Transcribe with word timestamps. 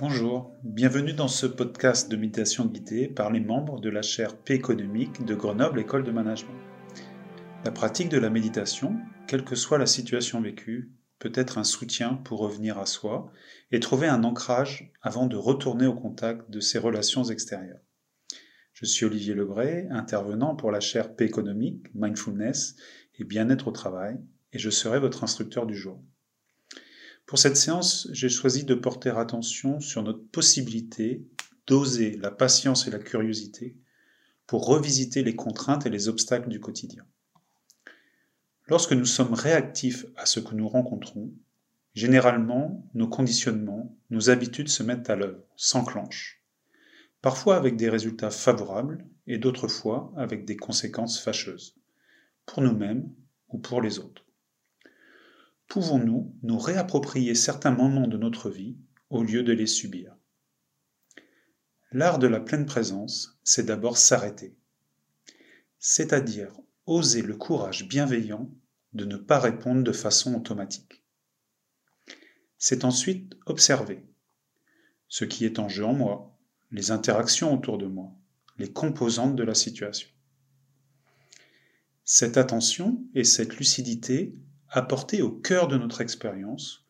Bonjour, 0.00 0.54
bienvenue 0.62 1.12
dans 1.12 1.26
ce 1.26 1.44
podcast 1.44 2.08
de 2.08 2.16
méditation 2.16 2.66
guidée 2.66 3.08
par 3.08 3.32
les 3.32 3.40
membres 3.40 3.80
de 3.80 3.88
la 3.88 4.00
chaire 4.00 4.36
P 4.36 4.54
économique 4.54 5.24
de 5.24 5.34
Grenoble 5.34 5.80
École 5.80 6.04
de 6.04 6.12
Management. 6.12 6.54
La 7.64 7.72
pratique 7.72 8.08
de 8.08 8.18
la 8.20 8.30
méditation, 8.30 8.96
quelle 9.26 9.42
que 9.42 9.56
soit 9.56 9.76
la 9.76 9.86
situation 9.86 10.40
vécue, 10.40 10.92
peut 11.18 11.32
être 11.34 11.58
un 11.58 11.64
soutien 11.64 12.14
pour 12.14 12.38
revenir 12.38 12.78
à 12.78 12.86
soi 12.86 13.32
et 13.72 13.80
trouver 13.80 14.06
un 14.06 14.22
ancrage 14.22 14.92
avant 15.02 15.26
de 15.26 15.36
retourner 15.36 15.88
au 15.88 15.94
contact 15.94 16.48
de 16.48 16.60
ses 16.60 16.78
relations 16.78 17.24
extérieures. 17.24 17.82
Je 18.74 18.84
suis 18.84 19.04
Olivier 19.04 19.34
Lebray, 19.34 19.88
intervenant 19.90 20.54
pour 20.54 20.70
la 20.70 20.78
chaire 20.78 21.16
P 21.16 21.24
économique, 21.24 21.92
Mindfulness 21.92 22.76
et 23.18 23.24
Bien-être 23.24 23.66
au 23.66 23.72
travail, 23.72 24.20
et 24.52 24.60
je 24.60 24.70
serai 24.70 25.00
votre 25.00 25.24
instructeur 25.24 25.66
du 25.66 25.74
jour. 25.74 26.00
Pour 27.28 27.38
cette 27.38 27.58
séance, 27.58 28.08
j'ai 28.10 28.30
choisi 28.30 28.64
de 28.64 28.74
porter 28.74 29.18
attention 29.18 29.80
sur 29.80 30.02
notre 30.02 30.24
possibilité 30.28 31.26
d'oser 31.66 32.16
la 32.16 32.30
patience 32.30 32.88
et 32.88 32.90
la 32.90 32.98
curiosité 32.98 33.76
pour 34.46 34.64
revisiter 34.64 35.22
les 35.22 35.36
contraintes 35.36 35.84
et 35.84 35.90
les 35.90 36.08
obstacles 36.08 36.48
du 36.48 36.58
quotidien. 36.58 37.04
Lorsque 38.66 38.94
nous 38.94 39.04
sommes 39.04 39.34
réactifs 39.34 40.06
à 40.16 40.24
ce 40.24 40.40
que 40.40 40.54
nous 40.54 40.70
rencontrons, 40.70 41.30
généralement, 41.94 42.82
nos 42.94 43.08
conditionnements, 43.08 43.94
nos 44.08 44.30
habitudes 44.30 44.70
se 44.70 44.82
mettent 44.82 45.10
à 45.10 45.16
l'œuvre, 45.16 45.44
s'enclenchent, 45.54 46.42
parfois 47.20 47.56
avec 47.56 47.76
des 47.76 47.90
résultats 47.90 48.30
favorables 48.30 49.06
et 49.26 49.36
d'autres 49.36 49.68
fois 49.68 50.14
avec 50.16 50.46
des 50.46 50.56
conséquences 50.56 51.20
fâcheuses, 51.20 51.76
pour 52.46 52.62
nous-mêmes 52.62 53.12
ou 53.50 53.58
pour 53.58 53.82
les 53.82 53.98
autres 53.98 54.24
pouvons-nous 55.68 56.34
nous 56.42 56.58
réapproprier 56.58 57.34
certains 57.34 57.70
moments 57.70 58.08
de 58.08 58.16
notre 58.16 58.50
vie 58.50 58.76
au 59.10 59.22
lieu 59.22 59.42
de 59.42 59.52
les 59.52 59.66
subir? 59.66 60.16
L'art 61.92 62.18
de 62.18 62.26
la 62.26 62.40
pleine 62.40 62.66
présence, 62.66 63.38
c'est 63.44 63.64
d'abord 63.64 63.96
s'arrêter, 63.96 64.56
c'est-à-dire 65.78 66.52
oser 66.86 67.22
le 67.22 67.36
courage 67.36 67.86
bienveillant 67.86 68.50
de 68.94 69.04
ne 69.04 69.16
pas 69.16 69.38
répondre 69.38 69.84
de 69.84 69.92
façon 69.92 70.34
automatique. 70.34 71.04
C'est 72.58 72.84
ensuite 72.84 73.36
observer 73.46 74.04
ce 75.08 75.24
qui 75.24 75.44
est 75.44 75.58
en 75.58 75.68
jeu 75.68 75.84
en 75.84 75.94
moi, 75.94 76.36
les 76.70 76.90
interactions 76.90 77.54
autour 77.54 77.78
de 77.78 77.86
moi, 77.86 78.12
les 78.58 78.72
composantes 78.72 79.36
de 79.36 79.42
la 79.42 79.54
situation. 79.54 80.08
Cette 82.04 82.36
attention 82.36 83.02
et 83.14 83.24
cette 83.24 83.56
lucidité 83.56 84.34
apporté 84.70 85.22
au 85.22 85.30
cœur 85.30 85.68
de 85.68 85.76
notre 85.76 86.00
expérience, 86.00 86.84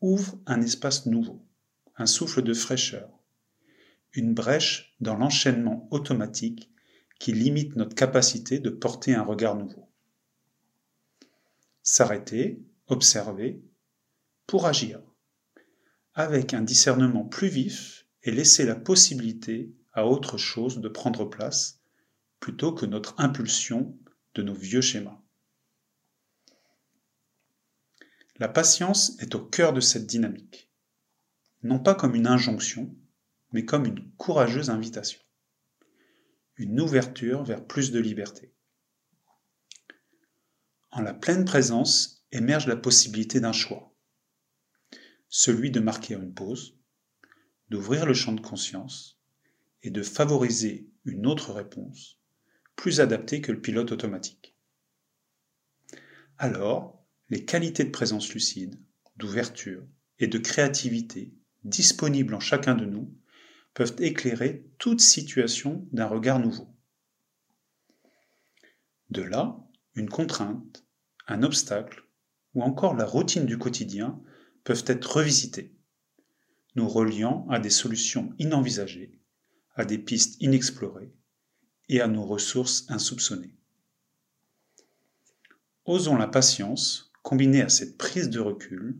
ouvre 0.00 0.38
un 0.46 0.60
espace 0.60 1.06
nouveau, 1.06 1.44
un 1.96 2.06
souffle 2.06 2.42
de 2.42 2.54
fraîcheur, 2.54 3.10
une 4.12 4.34
brèche 4.34 4.94
dans 5.00 5.16
l'enchaînement 5.16 5.88
automatique 5.90 6.70
qui 7.18 7.32
limite 7.32 7.76
notre 7.76 7.94
capacité 7.94 8.60
de 8.60 8.70
porter 8.70 9.14
un 9.14 9.22
regard 9.22 9.56
nouveau. 9.56 9.88
S'arrêter, 11.82 12.62
observer, 12.86 13.62
pour 14.46 14.66
agir, 14.66 15.00
avec 16.14 16.54
un 16.54 16.62
discernement 16.62 17.24
plus 17.24 17.48
vif 17.48 18.06
et 18.22 18.30
laisser 18.30 18.64
la 18.64 18.76
possibilité 18.76 19.72
à 19.92 20.06
autre 20.06 20.38
chose 20.38 20.80
de 20.80 20.88
prendre 20.88 21.24
place 21.24 21.80
plutôt 22.40 22.72
que 22.72 22.86
notre 22.86 23.14
impulsion 23.18 23.96
de 24.34 24.42
nos 24.42 24.54
vieux 24.54 24.80
schémas. 24.80 25.20
La 28.38 28.48
patience 28.48 29.20
est 29.20 29.34
au 29.34 29.44
cœur 29.44 29.72
de 29.72 29.80
cette 29.80 30.06
dynamique, 30.06 30.70
non 31.64 31.80
pas 31.80 31.96
comme 31.96 32.14
une 32.14 32.28
injonction, 32.28 32.94
mais 33.50 33.64
comme 33.64 33.84
une 33.84 34.12
courageuse 34.12 34.70
invitation, 34.70 35.20
une 36.56 36.80
ouverture 36.80 37.42
vers 37.42 37.66
plus 37.66 37.90
de 37.90 37.98
liberté. 37.98 38.54
En 40.92 41.00
la 41.00 41.14
pleine 41.14 41.44
présence 41.44 42.24
émerge 42.30 42.68
la 42.68 42.76
possibilité 42.76 43.40
d'un 43.40 43.52
choix, 43.52 43.92
celui 45.28 45.72
de 45.72 45.80
marquer 45.80 46.14
une 46.14 46.32
pause, 46.32 46.78
d'ouvrir 47.70 48.06
le 48.06 48.14
champ 48.14 48.32
de 48.32 48.40
conscience 48.40 49.20
et 49.82 49.90
de 49.90 50.02
favoriser 50.02 50.88
une 51.04 51.26
autre 51.26 51.52
réponse, 51.52 52.20
plus 52.76 53.00
adaptée 53.00 53.40
que 53.40 53.50
le 53.50 53.60
pilote 53.60 53.90
automatique. 53.90 54.54
Alors, 56.38 56.97
les 57.30 57.44
qualités 57.44 57.84
de 57.84 57.90
présence 57.90 58.32
lucide, 58.32 58.80
d'ouverture 59.16 59.84
et 60.18 60.26
de 60.26 60.38
créativité 60.38 61.34
disponibles 61.64 62.34
en 62.34 62.40
chacun 62.40 62.74
de 62.74 62.84
nous 62.84 63.14
peuvent 63.74 63.96
éclairer 63.98 64.64
toute 64.78 65.00
situation 65.00 65.86
d'un 65.92 66.06
regard 66.06 66.38
nouveau. 66.38 66.74
De 69.10 69.22
là, 69.22 69.58
une 69.94 70.08
contrainte, 70.08 70.84
un 71.26 71.42
obstacle 71.42 72.04
ou 72.54 72.62
encore 72.62 72.94
la 72.94 73.04
routine 73.04 73.46
du 73.46 73.58
quotidien 73.58 74.20
peuvent 74.64 74.84
être 74.86 75.16
revisités, 75.16 75.74
nous 76.74 76.88
reliant 76.88 77.46
à 77.50 77.58
des 77.58 77.70
solutions 77.70 78.32
inenvisagées, 78.38 79.18
à 79.74 79.84
des 79.84 79.98
pistes 79.98 80.40
inexplorées 80.40 81.12
et 81.88 82.00
à 82.00 82.08
nos 82.08 82.24
ressources 82.24 82.84
insoupçonnées. 82.88 83.56
Osons 85.84 86.16
la 86.16 86.26
patience 86.26 87.07
combiné 87.28 87.60
à 87.60 87.68
cette 87.68 87.98
prise 87.98 88.30
de 88.30 88.40
recul 88.40 88.96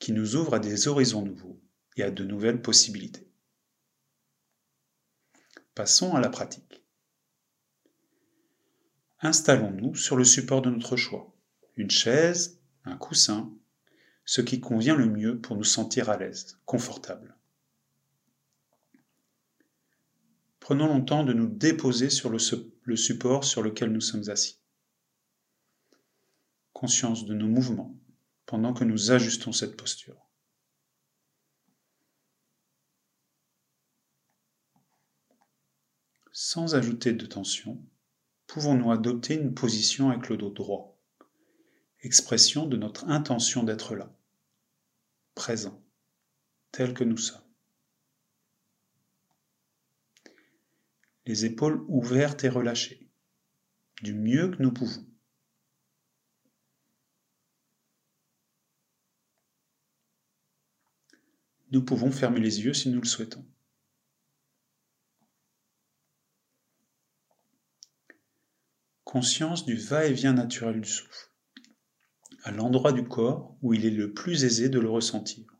qui 0.00 0.10
nous 0.10 0.34
ouvre 0.34 0.54
à 0.54 0.58
des 0.58 0.88
horizons 0.88 1.22
nouveaux 1.22 1.60
et 1.96 2.02
à 2.02 2.10
de 2.10 2.24
nouvelles 2.24 2.60
possibilités. 2.60 3.30
Passons 5.76 6.16
à 6.16 6.20
la 6.20 6.28
pratique. 6.28 6.82
Installons-nous 9.20 9.94
sur 9.94 10.16
le 10.16 10.24
support 10.24 10.60
de 10.60 10.70
notre 10.70 10.96
choix, 10.96 11.32
une 11.76 11.88
chaise, 11.88 12.58
un 12.84 12.96
coussin, 12.96 13.48
ce 14.24 14.40
qui 14.40 14.58
convient 14.58 14.96
le 14.96 15.06
mieux 15.06 15.40
pour 15.40 15.54
nous 15.54 15.62
sentir 15.62 16.10
à 16.10 16.16
l'aise, 16.16 16.58
confortable. 16.64 17.36
Prenons 20.58 20.98
le 20.98 21.04
temps 21.04 21.22
de 21.22 21.32
nous 21.32 21.46
déposer 21.46 22.10
sur 22.10 22.28
le, 22.28 22.38
le 22.82 22.96
support 22.96 23.44
sur 23.44 23.62
lequel 23.62 23.92
nous 23.92 24.00
sommes 24.00 24.28
assis 24.30 24.57
conscience 26.78 27.24
de 27.24 27.34
nos 27.34 27.48
mouvements 27.48 27.98
pendant 28.46 28.72
que 28.72 28.84
nous 28.84 29.10
ajustons 29.10 29.50
cette 29.50 29.76
posture. 29.76 30.30
Sans 36.30 36.76
ajouter 36.76 37.12
de 37.14 37.26
tension, 37.26 37.84
pouvons-nous 38.46 38.92
adopter 38.92 39.34
une 39.34 39.54
position 39.54 40.10
avec 40.10 40.28
le 40.28 40.36
dos 40.36 40.50
droit, 40.50 40.96
expression 42.02 42.64
de 42.64 42.76
notre 42.76 43.08
intention 43.08 43.64
d'être 43.64 43.96
là, 43.96 44.16
présent, 45.34 45.82
tel 46.70 46.94
que 46.94 47.02
nous 47.02 47.16
sommes. 47.16 47.42
Les 51.26 51.44
épaules 51.44 51.84
ouvertes 51.88 52.44
et 52.44 52.48
relâchées, 52.48 53.10
du 54.00 54.14
mieux 54.14 54.52
que 54.52 54.62
nous 54.62 54.72
pouvons. 54.72 55.07
Nous 61.70 61.84
pouvons 61.84 62.10
fermer 62.10 62.40
les 62.40 62.60
yeux 62.60 62.72
si 62.72 62.88
nous 62.88 63.00
le 63.00 63.06
souhaitons. 63.06 63.44
Conscience 69.04 69.66
du 69.66 69.76
va-et-vient 69.76 70.34
naturel 70.34 70.80
du 70.80 70.88
souffle, 70.88 71.30
à 72.42 72.50
l'endroit 72.50 72.92
du 72.92 73.04
corps 73.04 73.56
où 73.62 73.74
il 73.74 73.84
est 73.84 73.90
le 73.90 74.12
plus 74.12 74.44
aisé 74.44 74.68
de 74.68 74.78
le 74.78 74.88
ressentir. 74.88 75.57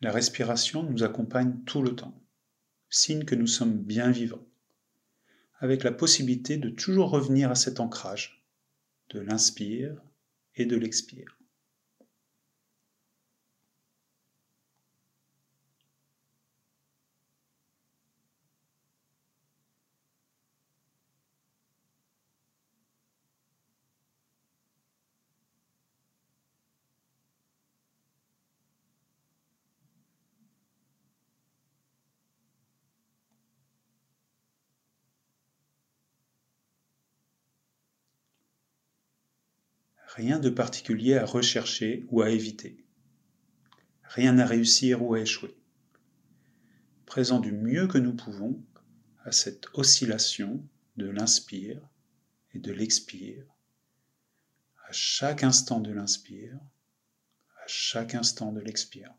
La 0.00 0.12
respiration 0.12 0.84
nous 0.84 1.02
accompagne 1.02 1.58
tout 1.66 1.82
le 1.82 1.96
temps, 1.96 2.20
signe 2.88 3.24
que 3.24 3.34
nous 3.34 3.46
sommes 3.46 3.78
bien 3.78 4.10
vivants, 4.10 4.46
avec 5.58 5.82
la 5.82 5.92
possibilité 5.92 6.56
de 6.56 6.70
toujours 6.70 7.10
revenir 7.10 7.50
à 7.50 7.56
cet 7.56 7.80
ancrage, 7.80 8.44
de 9.10 9.20
l'inspire 9.20 10.00
et 10.54 10.66
de 10.66 10.76
l'expire. 10.76 11.37
Rien 40.18 40.40
de 40.40 40.50
particulier 40.50 41.16
à 41.16 41.24
rechercher 41.24 42.04
ou 42.08 42.22
à 42.22 42.30
éviter. 42.30 42.84
Rien 44.02 44.36
à 44.40 44.46
réussir 44.46 45.00
ou 45.00 45.14
à 45.14 45.20
échouer. 45.20 45.56
Présent 47.06 47.38
du 47.38 47.52
mieux 47.52 47.86
que 47.86 47.98
nous 47.98 48.16
pouvons 48.16 48.60
à 49.24 49.30
cette 49.30 49.68
oscillation 49.74 50.60
de 50.96 51.08
l'inspire 51.08 51.80
et 52.52 52.58
de 52.58 52.72
l'expire, 52.72 53.44
à 54.88 54.90
chaque 54.90 55.44
instant 55.44 55.78
de 55.78 55.92
l'inspire, 55.92 56.58
à 57.62 57.68
chaque 57.68 58.16
instant 58.16 58.50
de 58.50 58.58
l'expire. 58.58 59.14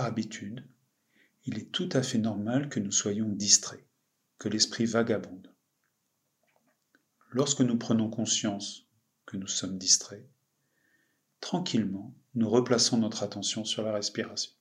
Habitude, 0.00 0.66
il 1.44 1.58
est 1.58 1.70
tout 1.70 1.88
à 1.92 2.02
fait 2.02 2.18
normal 2.18 2.68
que 2.68 2.80
nous 2.80 2.92
soyons 2.92 3.28
distraits, 3.28 3.84
que 4.38 4.48
l'esprit 4.48 4.86
vagabonde. 4.86 5.52
Lorsque 7.30 7.60
nous 7.60 7.78
prenons 7.78 8.10
conscience 8.10 8.86
que 9.26 9.36
nous 9.36 9.46
sommes 9.46 9.78
distraits, 9.78 10.28
tranquillement, 11.40 12.14
nous 12.34 12.48
replaçons 12.48 12.98
notre 12.98 13.22
attention 13.22 13.64
sur 13.64 13.82
la 13.82 13.92
respiration. 13.92 14.52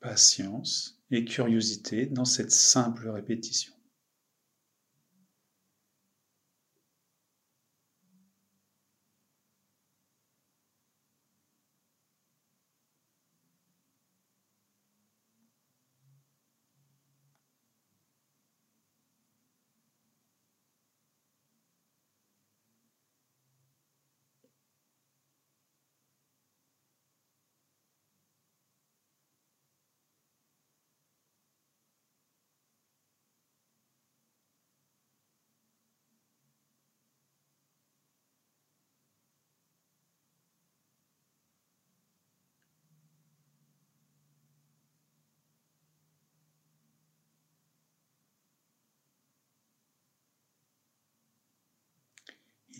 Patience 0.00 1.00
et 1.10 1.24
curiosité 1.24 2.06
dans 2.06 2.24
cette 2.24 2.52
simple 2.52 3.08
répétition. 3.08 3.72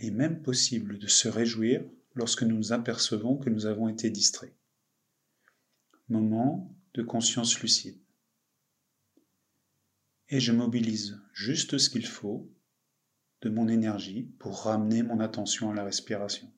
Il 0.01 0.07
est 0.07 0.11
même 0.13 0.43
possible 0.43 0.99
de 0.99 1.09
se 1.09 1.27
réjouir 1.27 1.85
lorsque 2.15 2.45
nous 2.45 2.57
nous 2.57 2.73
apercevons 2.73 3.37
que 3.37 3.51
nous 3.51 3.67
avons 3.67 3.89
été 3.89 4.11
distraits. 4.11 4.55
Moment 6.09 6.73
de 6.95 7.03
conscience 7.03 7.61
lucide. 7.61 7.99
Et 10.29 10.39
je 10.39 10.53
mobilise 10.53 11.21
juste 11.33 11.79
ce 11.79 11.91
qu'il 11.91 12.07
faut 12.07 12.49
de 13.41 13.51
mon 13.51 13.67
énergie 13.67 14.31
pour 14.39 14.63
ramener 14.63 15.03
mon 15.03 15.19
attention 15.19 15.71
à 15.71 15.75
la 15.75 15.85
respiration. 15.85 16.53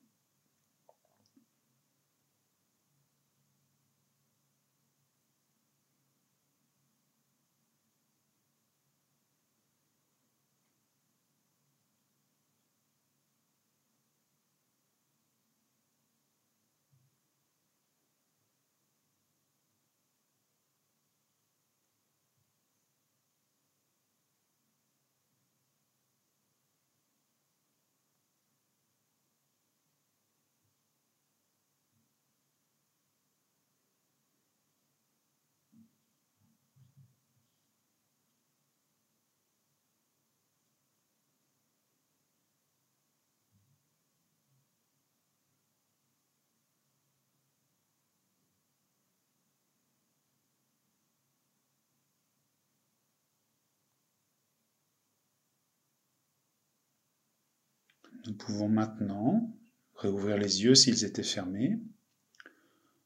Nous 58.25 58.33
pouvons 58.33 58.69
maintenant 58.69 59.51
réouvrir 59.95 60.37
les 60.37 60.63
yeux 60.63 60.75
s'ils 60.75 61.05
étaient 61.05 61.23
fermés, 61.23 61.79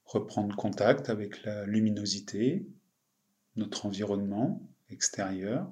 reprendre 0.03 0.55
contact 0.57 1.09
avec 1.09 1.43
la 1.43 1.65
luminosité, 1.65 2.67
notre 3.55 3.85
environnement 3.85 4.61
extérieur, 4.89 5.71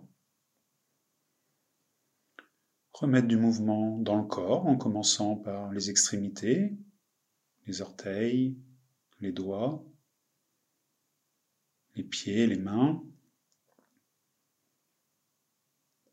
remettre 2.94 3.28
du 3.28 3.36
mouvement 3.36 3.98
dans 3.98 4.16
le 4.16 4.28
corps 4.28 4.66
en 4.66 4.78
commençant 4.78 5.36
par 5.36 5.74
les 5.74 5.90
extrémités, 5.90 6.78
les 7.66 7.82
orteils, 7.82 8.58
les 9.20 9.34
doigts, 9.34 9.84
les 11.96 12.04
pieds, 12.04 12.48
les 12.48 12.58
mains, 12.58 13.04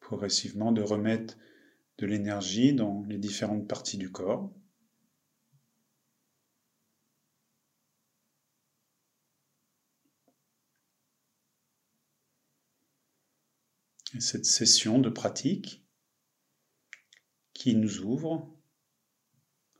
progressivement 0.01 0.73
de 0.73 0.83
remettre 0.83 1.37
de 2.01 2.07
l'énergie 2.07 2.73
dans 2.73 3.05
les 3.09 3.19
différentes 3.19 3.69
parties 3.69 3.99
du 3.99 4.11
corps. 4.11 4.51
Et 14.15 14.21
cette 14.21 14.47
session 14.47 14.99
de 14.99 15.11
pratique 15.11 15.85
qui 17.53 17.75
nous 17.75 18.01
ouvre 18.01 18.51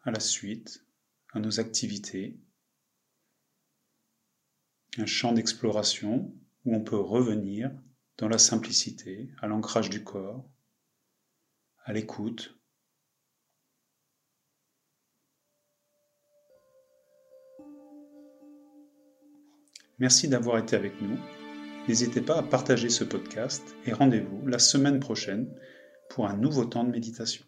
à 0.03 0.11
la 0.11 0.21
suite, 0.21 0.85
à 1.33 1.41
nos 1.41 1.59
activités, 1.59 2.39
un 4.99 5.07
champ 5.07 5.33
d'exploration 5.33 6.35
où 6.67 6.75
on 6.75 6.85
peut 6.85 7.01
revenir 7.01 7.73
dans 8.19 8.29
la 8.29 8.39
simplicité, 8.39 9.31
à 9.41 9.47
l'ancrage 9.47 9.89
du 9.89 10.05
corps, 10.05 10.47
à 11.85 11.93
l'écoute. 11.93 12.55
Merci 19.99 20.29
d'avoir 20.29 20.59
été 20.59 20.77
avec 20.77 21.01
nous. 21.03 21.19
N'hésitez 21.87 22.23
pas 22.23 22.39
à 22.39 22.43
partager 22.43 22.89
ce 22.89 23.05
podcast 23.05 23.77
et 23.85 23.93
rendez-vous 23.93 24.47
la 24.47 24.59
semaine 24.59 25.01
prochaine 25.01 25.53
pour 26.09 26.27
un 26.27 26.37
nouveau 26.37 26.65
temps 26.65 26.85
de 26.85 26.91
méditation. 26.91 27.45